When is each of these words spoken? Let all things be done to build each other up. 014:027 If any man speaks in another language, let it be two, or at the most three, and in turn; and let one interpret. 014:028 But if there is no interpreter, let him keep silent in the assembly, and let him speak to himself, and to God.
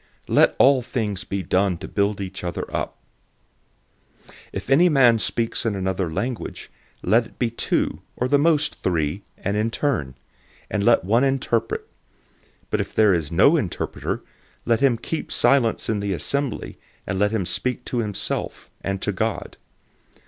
Let 0.27 0.55
all 0.57 0.81
things 0.81 1.23
be 1.23 1.43
done 1.43 1.77
to 1.77 1.87
build 1.87 2.19
each 2.19 2.43
other 2.43 2.63
up. 2.75 2.97
014:027 4.25 4.33
If 4.53 4.69
any 4.71 4.89
man 4.89 5.19
speaks 5.19 5.63
in 5.63 5.75
another 5.75 6.09
language, 6.11 6.71
let 7.03 7.27
it 7.27 7.37
be 7.37 7.51
two, 7.51 8.01
or 8.15 8.25
at 8.25 8.31
the 8.31 8.39
most 8.39 8.81
three, 8.81 9.21
and 9.37 9.55
in 9.55 9.69
turn; 9.69 10.15
and 10.71 10.83
let 10.83 11.03
one 11.03 11.23
interpret. 11.23 11.81
014:028 11.81 11.87
But 12.71 12.81
if 12.81 12.95
there 12.95 13.13
is 13.13 13.31
no 13.31 13.55
interpreter, 13.55 14.23
let 14.65 14.79
him 14.79 14.97
keep 14.97 15.31
silent 15.31 15.87
in 15.87 15.99
the 15.99 16.13
assembly, 16.13 16.79
and 17.05 17.19
let 17.19 17.29
him 17.29 17.45
speak 17.45 17.85
to 17.85 17.99
himself, 17.99 18.71
and 18.83 19.03
to 19.03 19.11
God. 19.11 19.55